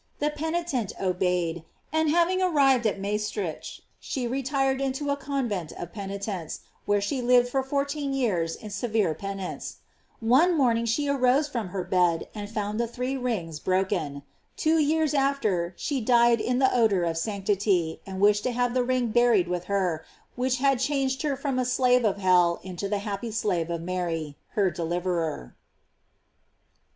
The 0.17 0.31
pen 0.31 0.53
itent 0.53 0.99
obeyed, 0.99 1.63
and 1.93 2.09
having 2.09 2.41
arrived 2.41 2.87
at 2.87 2.99
Maestricht, 2.99 3.81
she 3.99 4.25
retired 4.25 4.81
into 4.81 5.11
a 5.11 5.15
convent 5.15 5.73
of 5.73 5.93
penitents, 5.93 6.61
where 6.87 6.99
she 6.99 7.21
lived 7.21 7.49
for 7.49 7.61
fourteen 7.61 8.11
years 8.11 8.55
in 8.55 8.71
severe 8.71 9.13
penance. 9.13 9.77
320 10.17 10.17
GLORIES 10.17 10.19
OF 10.23 10.25
MARY, 10.25 10.39
One 10.41 10.57
morning 10.57 10.85
she 10.85 11.07
arose 11.07 11.47
from 11.47 11.67
her 11.67 11.83
bed 11.83 12.27
and 12.33 12.49
found 12.49 12.79
the 12.79 12.87
three 12.87 13.15
rings 13.15 13.59
broken. 13.59 14.23
Two 14.57 14.79
years 14.79 15.13
after 15.13 15.75
she 15.77 16.01
died 16.01 16.41
in 16.41 16.57
the 16.57 16.75
odor 16.75 17.03
of 17.03 17.15
sanctity, 17.19 18.01
and 18.03 18.19
wished 18.19 18.41
to 18.45 18.51
have 18.53 18.73
the 18.73 18.83
ring 18.83 19.09
buried 19.09 19.47
with 19.47 19.65
her, 19.65 20.03
which 20.35 20.57
had 20.57 20.79
changed 20.79 21.21
her 21.21 21.35
from 21.37 21.59
a 21.59 21.63
slave 21.63 22.03
of 22.05 22.17
hell 22.17 22.59
into 22.63 22.89
the 22.89 22.97
happy 23.05 23.29
slave 23.29 23.69
of 23.69 23.81
Mary, 23.81 24.35
her 24.53 24.71
deliverer. 24.71 25.55